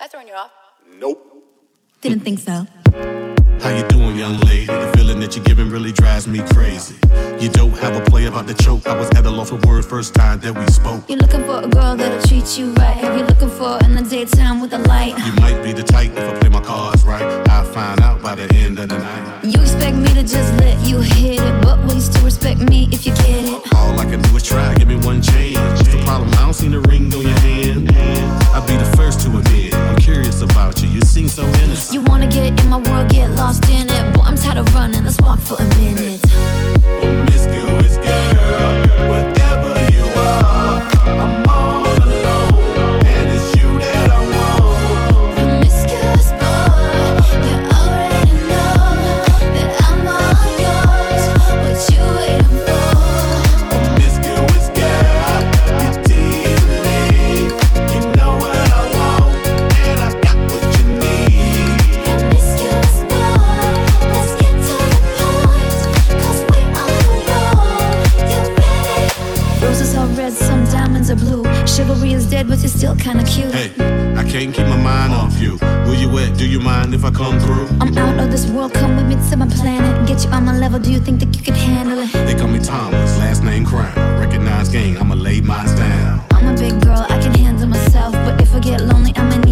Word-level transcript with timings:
That 0.00 0.10
throwing 0.10 0.28
you 0.28 0.32
off? 0.32 0.50
Nope. 0.98 1.44
Didn't 2.00 2.20
think 2.20 2.38
so. 2.38 2.66
How 3.60 3.68
you 3.68 3.86
doing, 3.88 4.16
young 4.16 4.40
lady? 4.40 4.64
The 4.64 4.90
feeling 4.96 5.20
that 5.20 5.36
you're 5.36 5.44
giving 5.44 5.68
really 5.68 5.92
drives 5.92 6.26
me 6.26 6.40
crazy. 6.54 6.96
You 7.38 7.50
don't 7.50 7.76
have 7.76 7.94
a 7.94 8.00
play 8.10 8.24
about 8.24 8.46
the 8.46 8.54
choke. 8.54 8.86
I 8.86 8.96
was 8.96 9.10
at 9.10 9.26
a 9.26 9.30
loss 9.30 9.50
for 9.50 9.56
words 9.68 9.86
first 9.86 10.14
time 10.14 10.40
that 10.40 10.58
we 10.58 10.66
spoke. 10.72 11.06
You're 11.06 11.18
looking 11.18 11.44
for 11.44 11.58
a 11.62 11.68
girl 11.68 11.96
that'll 11.96 12.22
treat 12.22 12.56
you 12.58 12.72
right. 12.80 12.96
Have 12.96 13.18
you 13.18 13.26
looking 13.26 13.50
for 13.50 13.78
in 13.84 13.94
the 13.94 14.00
daytime 14.00 14.62
with 14.62 14.72
a 14.72 14.78
light? 14.78 15.18
You 15.18 15.34
might 15.34 15.62
be 15.62 15.74
the 15.74 15.82
type 15.82 16.12
if 16.12 16.34
I 16.34 16.38
play 16.40 16.48
my 16.48 16.62
cards 16.62 17.04
right. 17.04 17.20
I'll 17.50 17.66
find 17.66 18.00
out 18.00 18.22
by 18.22 18.36
the 18.36 18.48
end 18.54 18.78
of 18.78 18.88
the 18.88 18.96
night. 18.96 19.44
You 19.44 19.60
expect 19.60 19.98
me 19.98 20.08
to 20.14 20.22
just 20.22 20.50
let 20.60 20.82
you 20.86 21.00
hit 21.00 21.40
it, 21.42 21.62
but 21.62 21.78
will 21.84 21.96
you 21.96 22.00
still 22.00 22.24
respect 22.24 22.60
me 22.60 22.88
if 22.90 23.04
you 23.04 23.12
get 23.16 23.44
it? 23.44 23.74
All 23.74 24.00
I 24.00 24.06
can 24.06 24.22
do 24.22 24.34
is 24.34 24.44
try, 24.44 24.74
give 24.76 24.88
me 24.88 24.96
one 24.96 25.20
chance. 25.20 25.58
What's 25.76 25.92
the 25.92 26.02
problem? 26.04 26.30
I 26.30 26.44
don't 26.46 26.54
see 26.54 26.68
the 26.68 26.80
ring 26.88 27.12
on 27.12 27.20
your 27.20 27.38
hand. 27.40 27.92
I'll 28.54 28.66
be 28.66 28.78
the 28.78 28.90
first 28.96 29.20
to 29.26 29.28
admit. 29.36 29.59
Curious 30.12 30.42
about 30.42 30.82
you. 30.82 30.88
You 30.88 31.00
seem 31.02 31.28
so 31.28 31.44
innocent. 31.62 31.94
You 31.94 32.00
wanna 32.02 32.26
get 32.26 32.60
in 32.60 32.68
my 32.68 32.78
world, 32.78 33.08
get 33.10 33.30
lost 33.36 33.64
in 33.70 33.88
it. 33.88 34.14
Boy, 34.14 34.22
I'm 34.22 34.34
tired 34.34 34.58
of 34.58 34.74
running. 34.74 35.04
Let's 35.04 35.20
walk 35.20 35.38
for 35.38 35.54
a 35.54 35.64
minute. 35.76 36.20
Promiscuous 37.00 37.96
girl, 37.96 39.08
whatever 39.08 39.39
kinda 73.10 73.24
cute. 73.24 73.52
Hey, 73.52 73.70
I 74.16 74.22
can't 74.22 74.54
keep 74.54 74.66
my 74.66 74.76
mind 74.76 75.12
off 75.12 75.40
you. 75.40 75.56
Where 75.86 75.94
you 75.94 76.08
at? 76.18 76.38
Do 76.38 76.46
you 76.46 76.60
mind 76.60 76.94
if 76.94 77.04
I 77.04 77.10
come 77.10 77.38
through? 77.40 77.66
I'm 77.80 77.96
out 77.98 78.18
of 78.20 78.30
this 78.30 78.46
world, 78.46 78.72
come 78.72 78.96
with 78.96 79.06
me 79.06 79.16
to 79.30 79.36
my 79.36 79.48
planet. 79.48 80.06
Get 80.06 80.24
you 80.24 80.30
on 80.30 80.44
my 80.44 80.56
level, 80.56 80.78
do 80.78 80.92
you 80.92 81.00
think 81.00 81.18
that 81.20 81.34
you 81.36 81.42
can 81.42 81.54
handle 81.54 81.98
it? 81.98 82.12
They 82.12 82.34
call 82.34 82.48
me 82.48 82.60
Thomas, 82.60 83.18
last 83.18 83.42
name 83.42 83.64
Crown. 83.64 83.94
Recognize 84.20 84.68
gang, 84.68 84.96
I'ma 84.98 85.14
lay 85.14 85.40
mine 85.40 85.74
down. 85.76 86.22
I'm 86.30 86.54
a 86.54 86.56
big 86.56 86.80
girl, 86.80 87.04
I 87.08 87.18
can 87.20 87.34
handle 87.34 87.66
myself. 87.66 88.12
But 88.12 88.40
if 88.40 88.54
I 88.54 88.60
get 88.60 88.80
lonely, 88.82 89.12
I'ma 89.16 89.36
need 89.38 89.49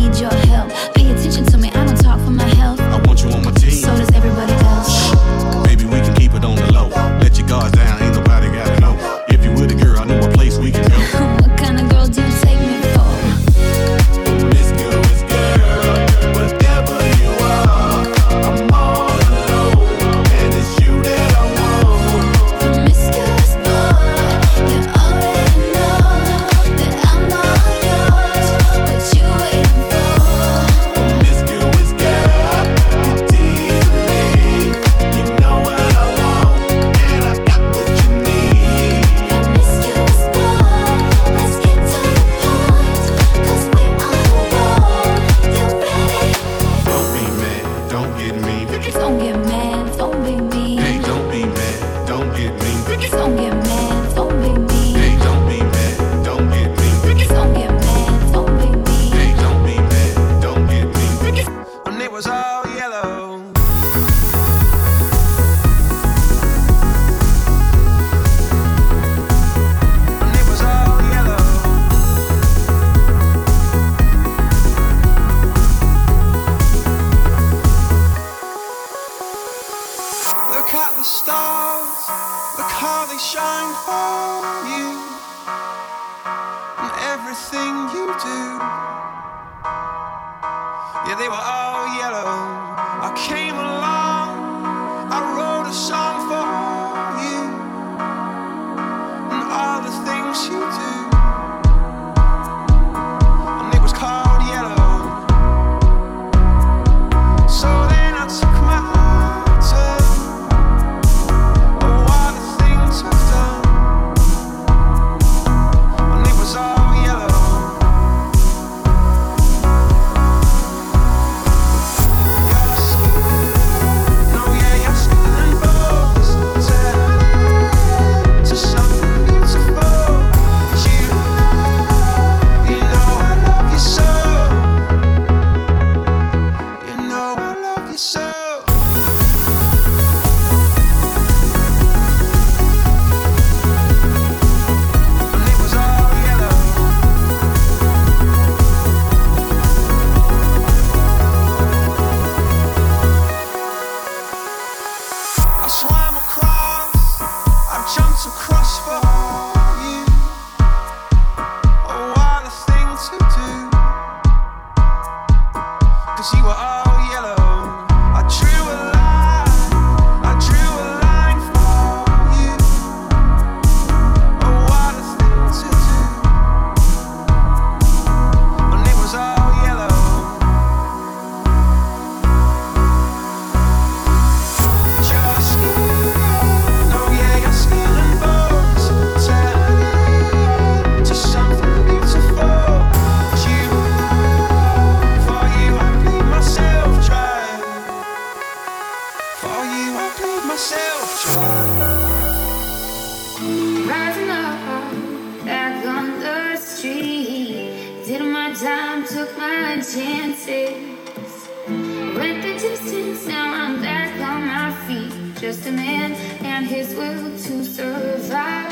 just 215.48 215.66
a 215.66 215.72
man 215.72 216.12
and 216.44 216.66
his 216.66 216.94
will 216.94 217.30
to 217.38 217.64
survive. 217.64 218.70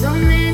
So 0.00 0.12
many 0.12 0.53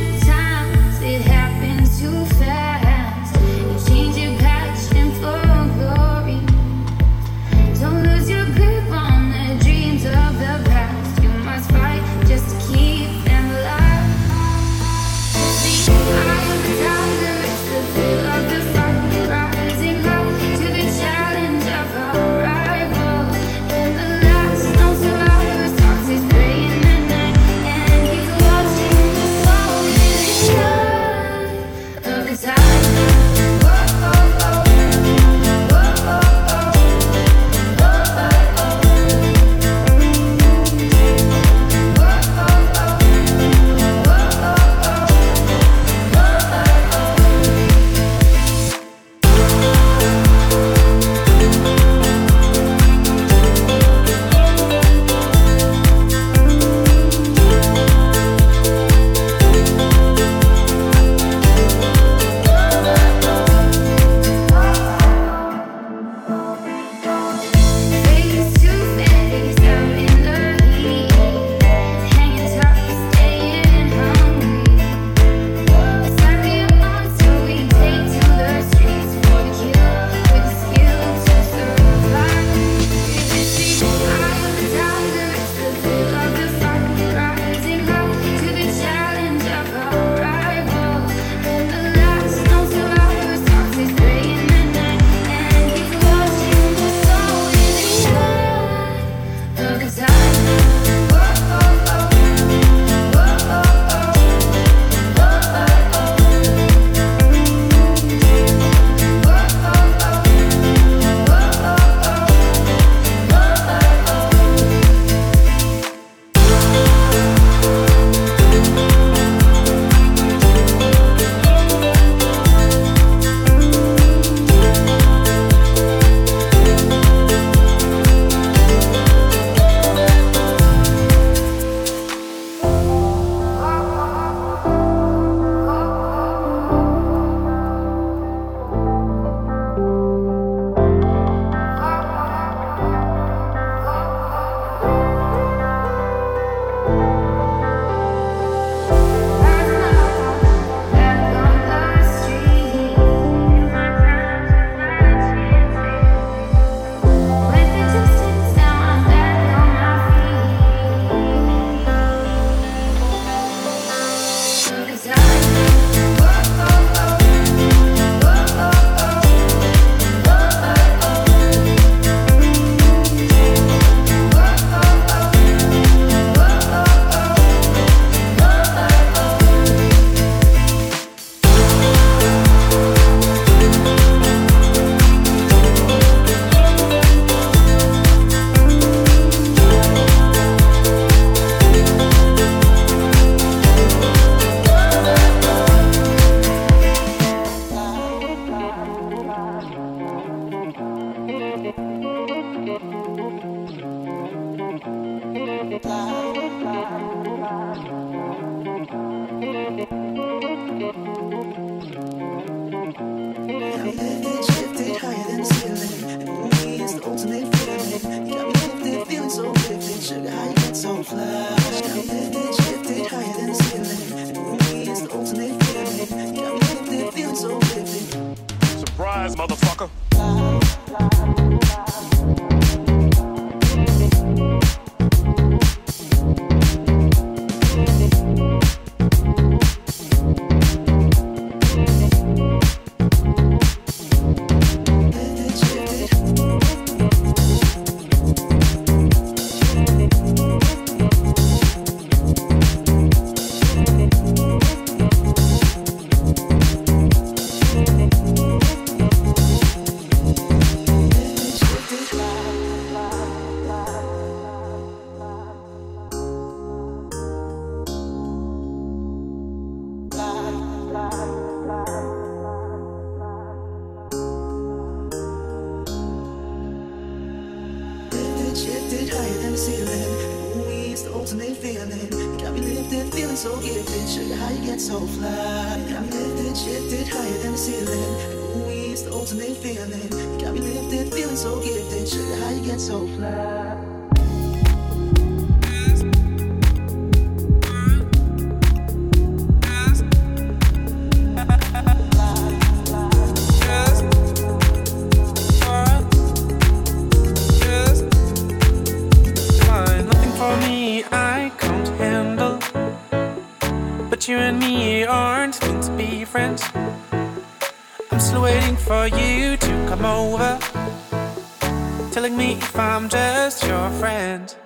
I'm 322.81 323.11
just 323.11 323.67
your 323.67 323.91
friend. 324.01 324.60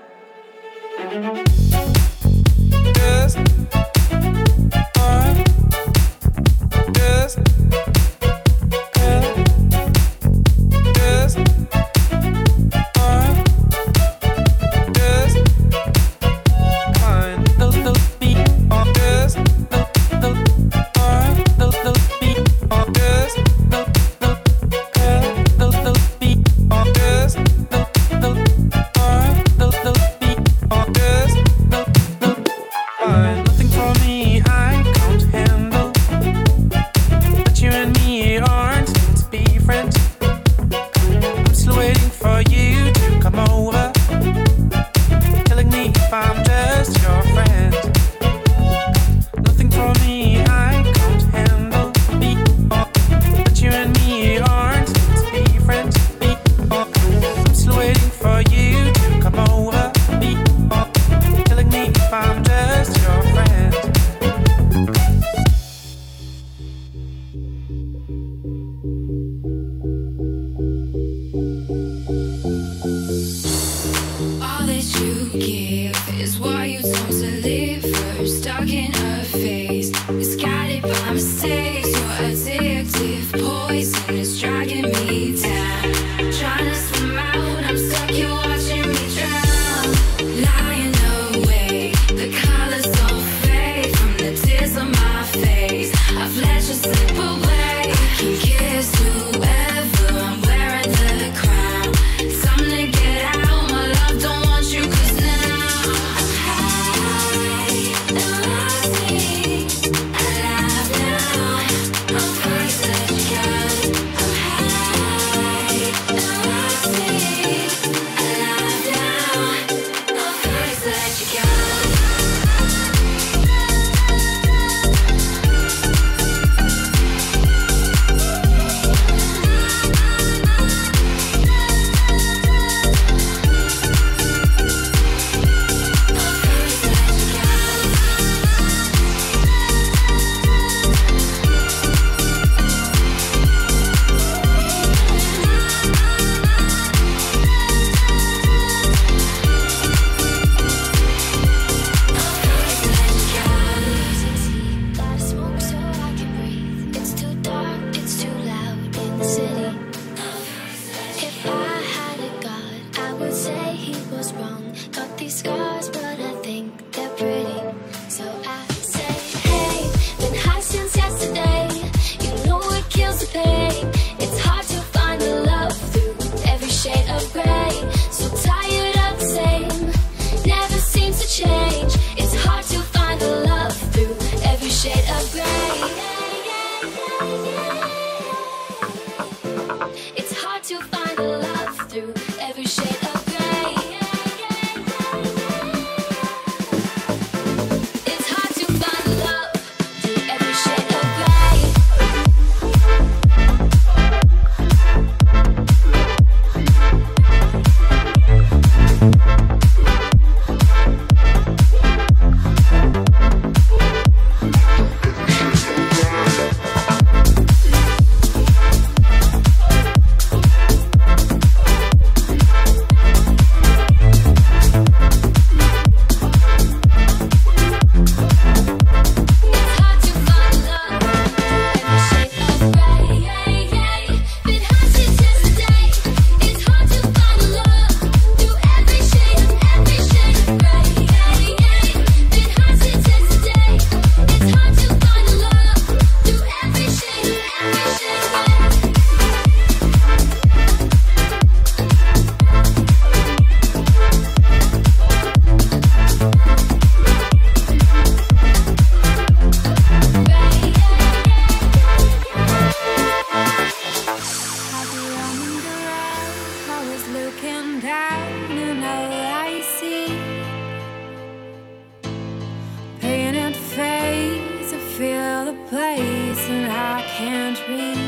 place 275.69 276.49
and 276.49 276.71
I 276.71 277.03
can't 277.17 277.59
read. 277.69 277.99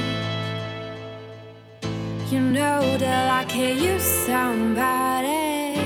You 2.31 2.41
know 2.41 2.99
that 2.99 3.31
I 3.31 3.45
can 3.45 3.79
use 3.79 4.03
somebody. 4.03 5.81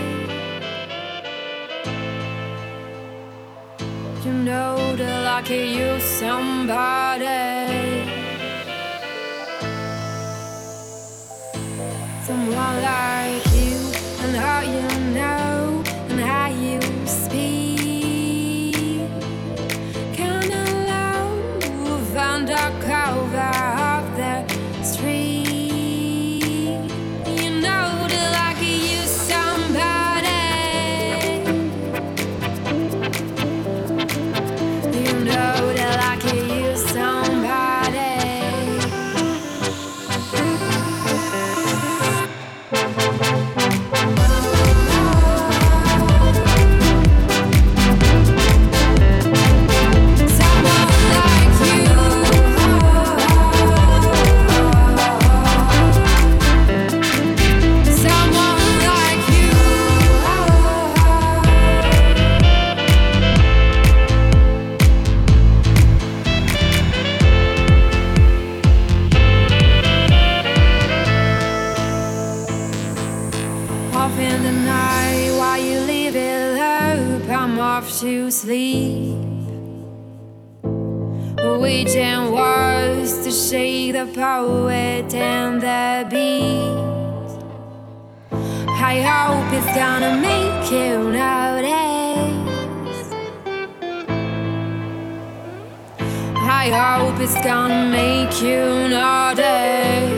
You 4.25 4.33
know 4.33 4.97
that 4.97 5.27
I 5.27 5.43
can 5.43 5.67
use 5.87 6.03
somebody. 6.03 7.27
Someone 12.27 12.77
like 12.83 13.47
you 13.59 13.77
and 14.23 14.37
how 14.37 14.61
you 14.75 14.89
know 15.15 15.83
and 16.11 16.21
how 16.21 16.49
you 16.49 16.81
speak. 17.07 17.70
Sleep. 78.51 79.15
Waiting 81.63 82.33
words 82.33 83.23
to 83.25 83.31
shake 83.31 83.93
the 83.93 84.07
poet 84.13 85.15
and 85.15 85.61
the 85.61 86.05
beat. 86.11 87.31
I 88.91 88.95
hope 89.11 89.53
it's 89.53 89.73
gonna 89.83 90.15
make 90.29 90.69
you 90.73 91.13
notice. 91.13 91.71
I 96.63 96.67
hope 96.81 97.21
it's 97.21 97.41
gonna 97.45 97.89
make 97.89 98.43
you 98.43 98.89
notice. 98.89 100.10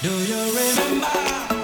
Do 0.00 0.10
you 0.10 0.36
remember? 0.54 1.57